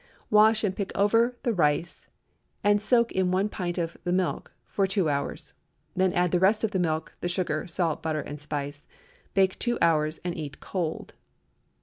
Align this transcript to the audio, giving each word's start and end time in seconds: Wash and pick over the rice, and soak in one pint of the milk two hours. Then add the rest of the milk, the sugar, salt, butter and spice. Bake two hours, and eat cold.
Wash 0.31 0.63
and 0.63 0.75
pick 0.75 0.91
over 0.97 1.37
the 1.43 1.53
rice, 1.53 2.07
and 2.63 2.81
soak 2.81 3.11
in 3.11 3.29
one 3.29 3.49
pint 3.49 3.77
of 3.77 3.97
the 4.03 4.11
milk 4.11 4.51
two 4.87 5.07
hours. 5.09 5.53
Then 5.95 6.11
add 6.13 6.31
the 6.31 6.39
rest 6.39 6.63
of 6.63 6.71
the 6.71 6.79
milk, 6.79 7.13
the 7.21 7.29
sugar, 7.29 7.67
salt, 7.67 8.01
butter 8.01 8.21
and 8.21 8.41
spice. 8.41 8.87
Bake 9.35 9.59
two 9.59 9.77
hours, 9.79 10.17
and 10.25 10.35
eat 10.35 10.59
cold. 10.59 11.13